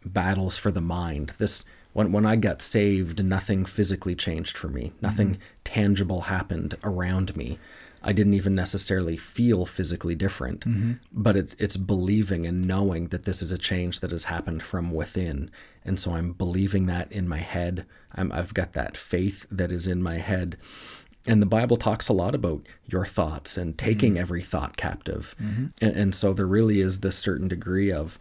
battles 0.04 0.58
for 0.58 0.70
the 0.70 0.80
mind. 0.80 1.32
This 1.38 1.64
when 1.92 2.12
when 2.12 2.26
I 2.26 2.36
got 2.36 2.62
saved, 2.62 3.24
nothing 3.24 3.64
physically 3.64 4.14
changed 4.14 4.56
for 4.56 4.68
me. 4.68 4.92
Nothing 5.00 5.30
mm-hmm. 5.30 5.42
tangible 5.64 6.22
happened 6.22 6.76
around 6.84 7.36
me. 7.36 7.58
I 8.02 8.12
didn't 8.12 8.34
even 8.34 8.54
necessarily 8.54 9.16
feel 9.16 9.66
physically 9.66 10.14
different, 10.14 10.60
mm-hmm. 10.60 10.92
but 11.12 11.36
it's 11.36 11.54
it's 11.58 11.76
believing 11.76 12.46
and 12.46 12.66
knowing 12.66 13.08
that 13.08 13.24
this 13.24 13.42
is 13.42 13.50
a 13.50 13.58
change 13.58 14.00
that 14.00 14.12
has 14.12 14.24
happened 14.24 14.62
from 14.62 14.92
within, 14.92 15.50
and 15.84 15.98
so 15.98 16.14
I'm 16.14 16.32
believing 16.32 16.86
that 16.86 17.10
in 17.10 17.28
my 17.28 17.38
head. 17.38 17.86
I'm, 18.14 18.30
I've 18.32 18.54
got 18.54 18.74
that 18.74 18.96
faith 18.96 19.46
that 19.50 19.72
is 19.72 19.88
in 19.88 20.02
my 20.02 20.18
head, 20.18 20.56
and 21.26 21.42
the 21.42 21.46
Bible 21.46 21.76
talks 21.76 22.08
a 22.08 22.12
lot 22.12 22.34
about 22.34 22.64
your 22.86 23.04
thoughts 23.04 23.56
and 23.56 23.76
taking 23.76 24.12
mm-hmm. 24.12 24.20
every 24.20 24.42
thought 24.42 24.76
captive, 24.76 25.34
mm-hmm. 25.42 25.66
and, 25.80 25.96
and 25.96 26.14
so 26.14 26.32
there 26.32 26.46
really 26.46 26.80
is 26.80 27.00
this 27.00 27.18
certain 27.18 27.48
degree 27.48 27.90
of 27.90 28.18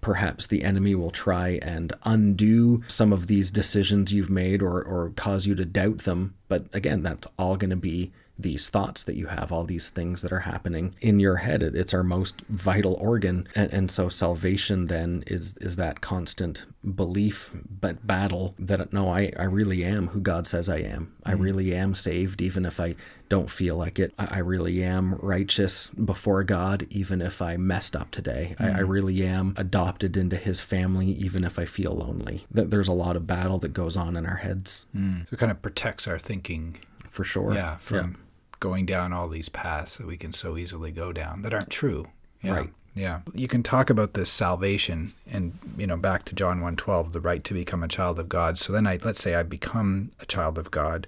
perhaps 0.00 0.46
the 0.46 0.62
enemy 0.62 0.94
will 0.94 1.10
try 1.10 1.58
and 1.62 1.92
undo 2.04 2.82
some 2.88 3.12
of 3.12 3.26
these 3.26 3.50
decisions 3.50 4.12
you've 4.12 4.30
made 4.30 4.62
or, 4.62 4.82
or 4.82 5.12
cause 5.16 5.46
you 5.46 5.54
to 5.54 5.64
doubt 5.64 6.00
them. 6.00 6.34
But 6.48 6.66
again, 6.72 7.02
that's 7.02 7.26
all 7.38 7.56
going 7.56 7.70
to 7.70 7.76
be 7.76 8.12
these 8.38 8.70
thoughts 8.70 9.02
that 9.04 9.16
you 9.16 9.26
have, 9.26 9.50
all 9.50 9.64
these 9.64 9.90
things 9.90 10.22
that 10.22 10.32
are 10.32 10.40
happening 10.40 10.94
in 11.00 11.18
your 11.18 11.36
head. 11.36 11.62
It's 11.62 11.92
our 11.92 12.04
most 12.04 12.42
vital 12.48 12.94
organ. 12.94 13.48
And, 13.54 13.72
and 13.72 13.90
so 13.90 14.08
salvation 14.08 14.86
then 14.86 15.24
is 15.26 15.56
is 15.58 15.76
that 15.76 16.00
constant 16.00 16.64
belief 16.94 17.50
but 17.68 18.06
battle 18.06 18.54
that 18.58 18.92
no, 18.92 19.10
I, 19.10 19.32
I 19.36 19.44
really 19.44 19.84
am 19.84 20.08
who 20.08 20.20
God 20.20 20.46
says 20.46 20.68
I 20.68 20.78
am. 20.78 21.06
Mm-hmm. 21.06 21.30
I 21.30 21.32
really 21.32 21.74
am 21.74 21.94
saved, 21.94 22.40
even 22.40 22.64
if 22.64 22.78
I 22.78 22.94
don't 23.28 23.50
feel 23.50 23.76
like 23.76 23.98
it. 23.98 24.14
I, 24.18 24.36
I 24.36 24.38
really 24.38 24.84
am 24.84 25.16
righteous 25.16 25.90
before 25.90 26.44
God, 26.44 26.86
even 26.90 27.20
if 27.20 27.42
I 27.42 27.56
messed 27.56 27.96
up 27.96 28.12
today. 28.12 28.54
Mm-hmm. 28.54 28.62
I, 28.62 28.68
I, 28.68 28.72
mm-hmm. 28.80 28.90
really 28.90 29.26
am 29.26 29.54
adopted 29.56 30.16
into 30.16 30.36
his 30.36 30.60
family, 30.60 31.08
even 31.08 31.42
if 31.42 31.58
I 31.58 31.64
feel 31.64 31.92
lonely. 31.92 32.46
That 32.52 32.70
there's 32.70 32.88
a 32.88 32.92
lot 32.92 33.16
of 33.16 33.26
battle 33.26 33.58
that 33.58 33.72
goes 33.72 33.96
on 33.96 34.16
in 34.16 34.24
our 34.24 34.36
heads. 34.36 34.86
Mm. 34.96 35.28
So 35.28 35.34
it 35.34 35.38
kind 35.38 35.50
of 35.50 35.60
protects 35.60 36.06
our 36.06 36.20
thinking. 36.20 36.76
For 37.10 37.24
sure. 37.24 37.52
Yeah. 37.52 37.78
From 37.78 38.12
yeah 38.12 38.24
going 38.60 38.86
down 38.86 39.12
all 39.12 39.28
these 39.28 39.48
paths 39.48 39.96
that 39.96 40.06
we 40.06 40.16
can 40.16 40.32
so 40.32 40.56
easily 40.56 40.90
go 40.90 41.12
down 41.12 41.42
that 41.42 41.54
aren't 41.54 41.70
true. 41.70 42.08
Yeah. 42.42 42.54
Right. 42.54 42.70
Yeah. 42.94 43.20
You 43.32 43.46
can 43.46 43.62
talk 43.62 43.90
about 43.90 44.14
this 44.14 44.30
salvation 44.30 45.12
and, 45.30 45.58
you 45.76 45.86
know, 45.86 45.96
back 45.96 46.24
to 46.24 46.34
John 46.34 46.60
1:12, 46.60 47.12
the 47.12 47.20
right 47.20 47.44
to 47.44 47.54
become 47.54 47.82
a 47.82 47.88
child 47.88 48.18
of 48.18 48.28
God. 48.28 48.58
So 48.58 48.72
then 48.72 48.86
I 48.86 48.98
let's 49.02 49.22
say 49.22 49.34
I 49.34 49.42
become 49.44 50.10
a 50.20 50.26
child 50.26 50.58
of 50.58 50.70
God. 50.70 51.06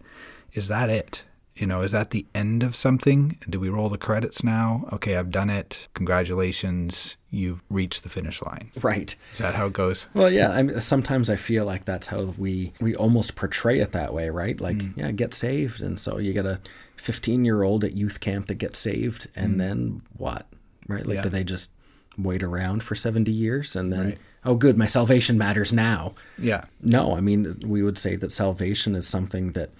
Is 0.53 0.69
that 0.69 0.89
it? 0.89 1.25
You 1.57 1.67
know, 1.67 1.83
is 1.83 1.93
that 1.93 2.11
the 2.11 2.27
end 2.35 2.63
of 2.63 2.75
something? 2.75 3.39
Do 3.49 3.61
we 3.61 3.69
roll 3.69 3.89
the 3.89 3.99
credits 3.99 4.43
now? 4.43 4.89
Okay, 4.93 5.17
I've 5.17 5.31
done 5.31 5.51
it. 5.51 5.89
Congratulations. 5.95 7.17
You've 7.31 7.63
reached 7.69 8.03
the 8.03 8.09
finish 8.09 8.41
line. 8.41 8.71
Right. 8.81 9.15
Is 9.33 9.39
that 9.39 9.55
how 9.55 9.67
it 9.67 9.73
goes? 9.73 10.07
Well, 10.15 10.31
yeah. 10.31 10.51
I 10.51 10.63
mean, 10.63 10.81
sometimes 10.81 11.29
I 11.29 11.37
feel 11.37 11.65
like 11.65 11.85
that's 11.85 12.07
how 12.07 12.35
we 12.39 12.73
we 12.81 12.95
almost 12.95 13.35
portray 13.35 13.81
it 13.81 13.93
that 13.93 14.15
way, 14.15 14.31
right? 14.31 14.61
Like, 14.61 14.79
mm. 14.79 14.97
yeah, 14.97 15.11
get 15.11 15.35
saved, 15.35 15.83
and 15.83 16.01
so 16.01 16.19
you 16.19 16.33
get 16.33 16.47
a 16.47 16.61
15 16.97 17.45
year 17.45 17.63
old 17.63 17.85
at 17.85 17.93
youth 17.93 18.21
camp 18.21 18.47
that 18.47 18.55
gets 18.55 18.79
saved, 18.79 19.29
and 19.35 19.55
mm. 19.55 19.59
then 19.59 20.03
what? 20.17 20.47
Right? 20.89 21.05
Like, 21.05 21.17
yeah. 21.17 21.23
do 21.23 21.29
they 21.29 21.45
just 21.45 21.73
wait 22.17 22.43
around 22.43 22.83
for 22.83 22.95
70 22.95 23.31
years 23.31 23.77
and 23.77 23.93
then? 23.93 24.05
Right 24.05 24.19
oh 24.45 24.55
good 24.55 24.79
my 24.79 24.87
salvation 24.87 25.37
matters 25.37 25.73
now 25.73 26.15
yeah 26.39 26.65
no 26.81 27.15
i 27.15 27.21
mean 27.21 27.59
we 27.65 27.83
would 27.83 27.99
say 27.99 28.17
that 28.17 28.33
salvation 28.33 28.95
is 28.95 29.07
something 29.07 29.53
that 29.53 29.71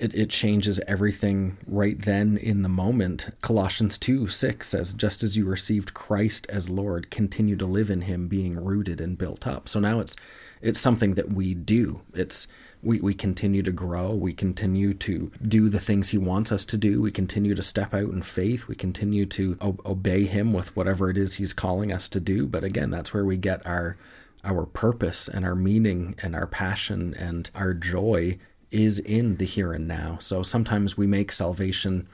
it, 0.00 0.14
it 0.14 0.30
changes 0.30 0.80
everything 0.86 1.58
right 1.66 2.00
then 2.00 2.36
in 2.38 2.62
the 2.62 2.68
moment. 2.68 3.28
Colossians 3.42 3.98
2 3.98 4.28
6 4.28 4.66
says, 4.66 4.94
Just 4.94 5.22
as 5.22 5.36
you 5.36 5.44
received 5.44 5.94
Christ 5.94 6.46
as 6.48 6.70
Lord, 6.70 7.10
continue 7.10 7.56
to 7.56 7.66
live 7.66 7.90
in 7.90 8.02
him, 8.02 8.28
being 8.28 8.62
rooted 8.62 9.00
and 9.00 9.18
built 9.18 9.46
up. 9.46 9.68
So 9.68 9.80
now 9.80 10.00
it's 10.00 10.16
it's 10.60 10.80
something 10.80 11.14
that 11.14 11.32
we 11.32 11.54
do. 11.54 12.00
It's 12.14 12.48
we, 12.82 13.00
we 13.00 13.14
continue 13.14 13.62
to 13.62 13.72
grow. 13.72 14.12
We 14.14 14.32
continue 14.32 14.94
to 14.94 15.30
do 15.46 15.68
the 15.68 15.80
things 15.80 16.10
He 16.10 16.18
wants 16.18 16.52
us 16.52 16.64
to 16.66 16.76
do. 16.76 17.02
We 17.02 17.10
continue 17.10 17.54
to 17.54 17.62
step 17.62 17.92
out 17.92 18.10
in 18.10 18.22
faith. 18.22 18.68
We 18.68 18.74
continue 18.74 19.26
to 19.26 19.56
o- 19.60 19.78
obey 19.84 20.24
Him 20.24 20.52
with 20.52 20.74
whatever 20.76 21.10
it 21.10 21.18
is 21.18 21.36
He's 21.36 21.52
calling 21.52 21.92
us 21.92 22.08
to 22.10 22.20
do. 22.20 22.46
But 22.46 22.64
again, 22.64 22.90
that's 22.90 23.12
where 23.12 23.24
we 23.24 23.36
get 23.36 23.64
our 23.66 23.96
our 24.44 24.64
purpose 24.66 25.28
and 25.28 25.44
our 25.44 25.56
meaning 25.56 26.14
and 26.22 26.34
our 26.34 26.46
passion 26.46 27.12
and 27.14 27.50
our 27.54 27.74
joy 27.74 28.38
is 28.70 28.98
in 28.98 29.36
the 29.36 29.44
here 29.44 29.72
and 29.72 29.88
now. 29.88 30.18
So 30.20 30.42
sometimes 30.42 30.96
we 30.96 31.06
make 31.06 31.32
salvation, 31.32 32.08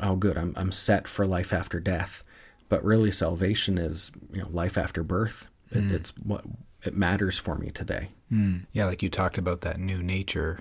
oh, 0.00 0.16
good, 0.16 0.36
I'm, 0.38 0.52
I'm 0.56 0.72
set 0.72 1.08
for 1.08 1.26
life 1.26 1.52
after 1.52 1.80
death. 1.80 2.22
But 2.68 2.84
really, 2.84 3.10
salvation 3.10 3.78
is 3.78 4.10
you 4.32 4.42
know 4.42 4.48
life 4.50 4.76
after 4.76 5.04
birth. 5.04 5.46
It, 5.70 5.78
mm. 5.78 5.92
It's 5.92 6.12
what 6.22 6.44
it 6.82 6.96
matters 6.96 7.38
for 7.38 7.56
me 7.56 7.70
today. 7.70 8.08
Mm. 8.32 8.66
Yeah, 8.72 8.86
like 8.86 9.02
you 9.02 9.08
talked 9.08 9.38
about 9.38 9.60
that 9.60 9.78
new 9.78 10.02
nature. 10.02 10.60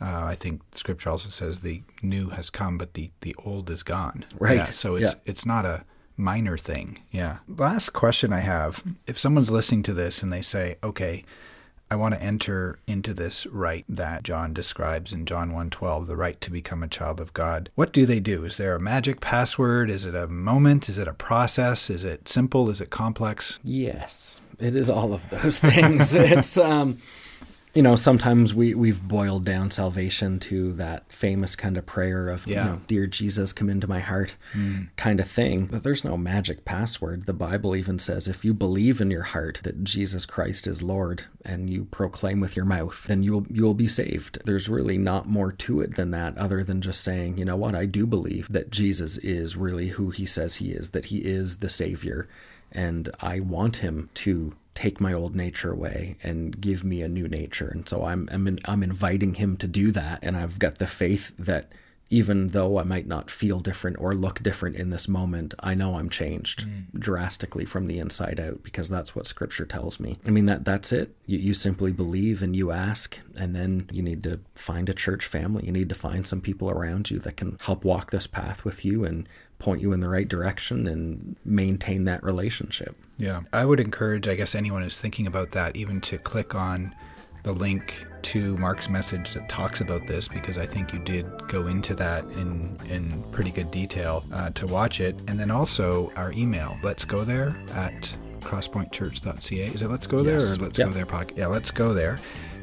Uh, 0.00 0.24
I 0.24 0.34
think 0.34 0.60
Scripture 0.74 1.08
also 1.08 1.30
says 1.30 1.60
the 1.60 1.82
new 2.02 2.28
has 2.30 2.50
come, 2.50 2.76
but 2.76 2.94
the 2.94 3.10
the 3.22 3.34
old 3.44 3.70
is 3.70 3.82
gone. 3.82 4.24
Right. 4.38 4.56
Yeah, 4.56 4.64
so 4.64 4.96
it's 4.96 5.14
yeah. 5.14 5.20
it's 5.24 5.46
not 5.46 5.64
a 5.64 5.84
minor 6.16 6.58
thing. 6.58 7.00
Yeah. 7.10 7.38
Last 7.48 7.90
question 7.90 8.32
I 8.32 8.40
have: 8.40 8.84
If 9.06 9.18
someone's 9.18 9.50
listening 9.50 9.82
to 9.84 9.94
this 9.94 10.22
and 10.22 10.30
they 10.30 10.42
say, 10.42 10.76
"Okay," 10.84 11.24
I 11.90 11.94
want 11.96 12.14
to 12.14 12.22
enter 12.22 12.78
into 12.88 13.14
this 13.14 13.46
right 13.46 13.84
that 13.88 14.24
John 14.24 14.52
describes 14.52 15.12
in 15.12 15.24
John 15.24 15.52
1:12, 15.52 16.06
the 16.06 16.16
right 16.16 16.40
to 16.40 16.50
become 16.50 16.82
a 16.82 16.88
child 16.88 17.20
of 17.20 17.32
God. 17.32 17.70
What 17.76 17.92
do 17.92 18.06
they 18.06 18.18
do? 18.18 18.44
Is 18.44 18.56
there 18.56 18.74
a 18.74 18.80
magic 18.80 19.20
password? 19.20 19.88
Is 19.88 20.04
it 20.04 20.14
a 20.14 20.26
moment? 20.26 20.88
Is 20.88 20.98
it 20.98 21.06
a 21.06 21.12
process? 21.14 21.88
Is 21.88 22.02
it 22.02 22.28
simple? 22.28 22.68
Is 22.70 22.80
it 22.80 22.90
complex? 22.90 23.60
Yes. 23.62 24.40
It 24.58 24.74
is 24.74 24.90
all 24.90 25.12
of 25.12 25.28
those 25.30 25.60
things. 25.60 26.14
it's 26.14 26.56
um 26.58 26.98
you 27.76 27.82
know, 27.82 27.94
sometimes 27.94 28.54
we 28.54 28.74
we've 28.74 29.06
boiled 29.06 29.44
down 29.44 29.70
salvation 29.70 30.40
to 30.40 30.72
that 30.74 31.12
famous 31.12 31.54
kind 31.54 31.76
of 31.76 31.84
prayer 31.84 32.30
of, 32.30 32.46
yeah. 32.46 32.64
you 32.64 32.70
know, 32.70 32.80
dear 32.86 33.06
Jesus, 33.06 33.52
come 33.52 33.68
into 33.68 33.86
my 33.86 34.00
heart 34.00 34.34
mm. 34.54 34.88
kind 34.96 35.20
of 35.20 35.28
thing. 35.28 35.66
But 35.66 35.82
there's 35.82 36.02
no 36.02 36.16
magic 36.16 36.64
password. 36.64 37.26
The 37.26 37.34
Bible 37.34 37.76
even 37.76 37.98
says 37.98 38.28
if 38.28 38.46
you 38.46 38.54
believe 38.54 39.02
in 39.02 39.10
your 39.10 39.24
heart 39.24 39.60
that 39.64 39.84
Jesus 39.84 40.24
Christ 40.24 40.66
is 40.66 40.82
Lord 40.82 41.24
and 41.44 41.68
you 41.68 41.84
proclaim 41.84 42.40
with 42.40 42.56
your 42.56 42.64
mouth, 42.64 43.04
then 43.04 43.22
you'll 43.22 43.46
you'll 43.50 43.74
be 43.74 43.88
saved. 43.88 44.38
There's 44.46 44.70
really 44.70 44.96
not 44.96 45.28
more 45.28 45.52
to 45.52 45.82
it 45.82 45.96
than 45.96 46.12
that 46.12 46.38
other 46.38 46.64
than 46.64 46.80
just 46.80 47.04
saying, 47.04 47.36
you 47.36 47.44
know 47.44 47.56
what, 47.56 47.74
I 47.74 47.84
do 47.84 48.06
believe 48.06 48.48
that 48.50 48.70
Jesus 48.70 49.18
is 49.18 49.54
really 49.54 49.88
who 49.88 50.08
he 50.08 50.24
says 50.24 50.56
he 50.56 50.70
is, 50.70 50.90
that 50.90 51.06
he 51.06 51.18
is 51.18 51.58
the 51.58 51.68
savior 51.68 52.26
and 52.72 53.10
I 53.20 53.40
want 53.40 53.78
him 53.78 54.10
to 54.14 54.54
take 54.76 55.00
my 55.00 55.12
old 55.12 55.34
nature 55.34 55.72
away 55.72 56.16
and 56.22 56.60
give 56.60 56.84
me 56.84 57.02
a 57.02 57.08
new 57.08 57.26
nature. 57.26 57.66
And 57.66 57.88
so 57.88 58.04
I'm 58.04 58.28
I'm, 58.30 58.46
in, 58.46 58.60
I'm 58.66 58.82
inviting 58.84 59.34
him 59.34 59.56
to 59.56 59.66
do 59.66 59.90
that 59.92 60.20
and 60.22 60.36
I've 60.36 60.60
got 60.60 60.76
the 60.76 60.86
faith 60.86 61.32
that 61.38 61.72
even 62.08 62.48
though 62.48 62.78
I 62.78 62.84
might 62.84 63.06
not 63.06 63.30
feel 63.30 63.58
different 63.58 63.98
or 63.98 64.14
look 64.14 64.42
different 64.42 64.76
in 64.76 64.90
this 64.90 65.08
moment, 65.08 65.54
I 65.58 65.74
know 65.74 65.96
I'm 65.96 66.08
changed 66.08 66.66
mm. 66.66 66.84
drastically 66.96 67.64
from 67.64 67.88
the 67.88 67.98
inside 67.98 68.38
out 68.38 68.62
because 68.62 68.88
that's 68.88 69.16
what 69.16 69.26
scripture 69.26 69.66
tells 69.66 69.98
me. 69.98 70.18
I 70.24 70.30
mean 70.30 70.44
that 70.44 70.64
that's 70.64 70.92
it. 70.92 71.14
You, 71.26 71.38
you 71.38 71.54
simply 71.54 71.90
believe 71.90 72.42
and 72.42 72.54
you 72.54 72.70
ask 72.70 73.18
and 73.36 73.56
then 73.56 73.88
you 73.90 74.02
need 74.02 74.22
to 74.22 74.38
find 74.54 74.88
a 74.88 74.94
church 74.94 75.26
family. 75.26 75.66
You 75.66 75.72
need 75.72 75.88
to 75.88 75.96
find 75.96 76.26
some 76.26 76.40
people 76.40 76.70
around 76.70 77.10
you 77.10 77.18
that 77.20 77.36
can 77.36 77.58
help 77.62 77.84
walk 77.84 78.12
this 78.12 78.28
path 78.28 78.64
with 78.64 78.84
you 78.84 79.04
and 79.04 79.28
point 79.58 79.80
you 79.80 79.92
in 79.92 80.00
the 80.00 80.08
right 80.08 80.28
direction 80.28 80.86
and 80.86 81.34
maintain 81.44 82.04
that 82.04 82.22
relationship. 82.22 82.94
Yeah. 83.18 83.42
I 83.52 83.64
would 83.64 83.80
encourage 83.80 84.28
I 84.28 84.36
guess 84.36 84.54
anyone 84.54 84.82
who's 84.82 85.00
thinking 85.00 85.26
about 85.26 85.50
that 85.52 85.74
even 85.74 86.00
to 86.02 86.18
click 86.18 86.54
on 86.54 86.94
the 87.46 87.52
link 87.52 88.04
to 88.22 88.56
Mark's 88.56 88.88
message 88.88 89.32
that 89.34 89.48
talks 89.48 89.80
about 89.80 90.04
this 90.08 90.26
because 90.26 90.58
I 90.58 90.66
think 90.66 90.92
you 90.92 90.98
did 90.98 91.26
go 91.46 91.68
into 91.68 91.94
that 91.94 92.24
in 92.24 92.76
in 92.90 93.22
pretty 93.30 93.52
good 93.52 93.70
detail 93.70 94.24
uh, 94.32 94.50
to 94.50 94.66
watch 94.66 95.00
it, 95.00 95.14
and 95.28 95.38
then 95.38 95.52
also 95.52 96.12
our 96.16 96.32
email. 96.32 96.76
Let's 96.82 97.04
go 97.04 97.22
there 97.22 97.56
at 97.72 98.12
crosspointchurch.ca. 98.40 99.66
Is 99.66 99.80
it 99.80 99.88
Let's 99.88 100.08
Go 100.08 100.24
There 100.24 100.38
or 100.38 100.56
Let's 100.56 100.76
yep. 100.76 100.88
Go 100.88 100.90
There 100.92 101.06
podcast? 101.06 101.36
Yeah, 101.36 101.46
Let's 101.46 101.70
Go 101.70 101.94
There, 101.94 102.18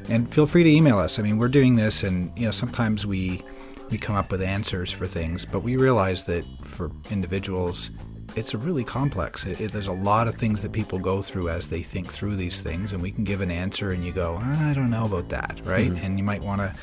and 0.09 0.31
feel 0.31 0.45
free 0.45 0.65
to 0.65 0.69
email 0.69 0.99
us. 0.99 1.17
I 1.17 1.21
mean, 1.21 1.37
we're 1.37 1.47
doing 1.47 1.77
this, 1.77 2.03
and 2.03 2.37
you 2.37 2.45
know 2.45 2.51
sometimes 2.51 3.05
we 3.05 3.41
we 3.89 3.97
come 3.97 4.17
up 4.17 4.31
with 4.31 4.41
answers 4.41 4.91
for 4.91 5.07
things, 5.07 5.45
but 5.45 5.61
we 5.61 5.77
realize 5.77 6.25
that 6.25 6.43
for 6.65 6.91
individuals 7.09 7.89
it's 8.35 8.53
a 8.53 8.57
really 8.57 8.83
complex. 8.83 9.45
It, 9.45 9.61
it, 9.61 9.71
there's 9.71 9.87
a 9.87 9.91
lot 9.91 10.27
of 10.27 10.35
things 10.35 10.61
that 10.61 10.71
people 10.71 10.99
go 10.99 11.21
through 11.21 11.49
as 11.49 11.67
they 11.67 11.81
think 11.81 12.07
through 12.07 12.35
these 12.35 12.61
things, 12.61 12.93
and 12.93 13.01
we 13.01 13.11
can 13.11 13.23
give 13.23 13.41
an 13.41 13.51
answer, 13.51 13.91
and 13.91 14.03
you 14.03 14.11
go, 14.11 14.37
I 14.37 14.73
don't 14.73 14.89
know 14.89 15.05
about 15.05 15.29
that, 15.29 15.59
right? 15.63 15.91
Mm-hmm. 15.91 16.05
And 16.05 16.17
you 16.17 16.23
might 16.23 16.41
want 16.41 16.61
to 16.61 16.73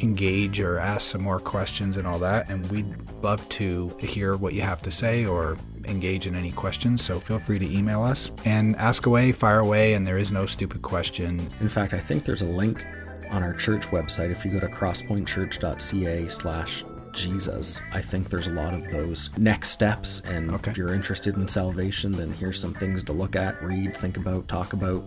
engage 0.00 0.60
or 0.60 0.78
ask 0.78 1.10
some 1.10 1.22
more 1.22 1.38
questions 1.38 1.96
and 1.96 2.06
all 2.06 2.18
that. 2.18 2.48
And 2.48 2.68
we'd 2.70 2.86
love 3.22 3.46
to 3.50 3.94
hear 3.98 4.36
what 4.36 4.54
you 4.54 4.62
have 4.62 4.82
to 4.82 4.90
say 4.90 5.26
or 5.26 5.56
engage 5.84 6.26
in 6.26 6.34
any 6.34 6.50
questions. 6.52 7.02
So 7.02 7.20
feel 7.20 7.38
free 7.38 7.58
to 7.58 7.70
email 7.70 8.02
us 8.02 8.30
and 8.44 8.76
ask 8.76 9.06
away, 9.06 9.32
fire 9.32 9.60
away, 9.60 9.94
and 9.94 10.06
there 10.06 10.18
is 10.18 10.30
no 10.30 10.46
stupid 10.46 10.82
question. 10.82 11.46
In 11.60 11.68
fact, 11.68 11.92
I 11.92 12.00
think 12.00 12.24
there's 12.24 12.42
a 12.42 12.46
link 12.46 12.84
on 13.30 13.42
our 13.42 13.54
church 13.54 13.86
website 13.86 14.30
if 14.30 14.44
you 14.44 14.50
go 14.50 14.60
to 14.60 14.68
crosspointchurch.ca 14.68 16.28
slash 16.28 16.84
Jesus. 17.12 17.80
I 17.92 18.00
think 18.00 18.30
there's 18.30 18.46
a 18.46 18.52
lot 18.52 18.74
of 18.74 18.90
those 18.90 19.30
next 19.38 19.70
steps. 19.70 20.20
And 20.24 20.52
okay. 20.52 20.70
if 20.70 20.76
you're 20.76 20.94
interested 20.94 21.36
in 21.36 21.48
salvation, 21.48 22.12
then 22.12 22.32
here's 22.32 22.60
some 22.60 22.74
things 22.74 23.02
to 23.04 23.12
look 23.12 23.36
at, 23.36 23.62
read, 23.62 23.96
think 23.96 24.16
about, 24.16 24.48
talk 24.48 24.72
about, 24.72 25.04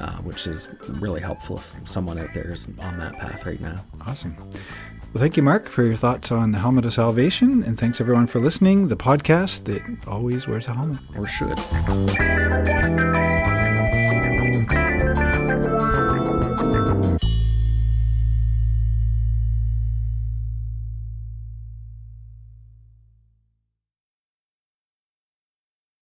uh, 0.00 0.16
which 0.18 0.46
is 0.46 0.68
really 0.88 1.20
helpful 1.20 1.58
if 1.58 1.76
someone 1.88 2.18
out 2.18 2.32
there 2.34 2.52
is 2.52 2.66
on 2.80 2.98
that 2.98 3.18
path 3.18 3.46
right 3.46 3.60
now. 3.60 3.80
Awesome. 4.06 4.36
Well, 5.16 5.22
thank 5.22 5.36
you, 5.36 5.42
Mark, 5.42 5.68
for 5.68 5.82
your 5.84 5.96
thoughts 5.96 6.30
on 6.30 6.52
the 6.52 6.58
helmet 6.58 6.84
of 6.84 6.92
salvation. 6.92 7.62
And 7.62 7.78
thanks, 7.78 8.00
everyone, 8.00 8.26
for 8.26 8.38
listening. 8.38 8.88
The 8.88 8.96
podcast 8.96 9.64
that 9.64 9.82
always 10.06 10.46
wears 10.46 10.68
a 10.68 10.74
helmet. 10.74 11.00
Or 11.16 11.26
should. 11.26 11.56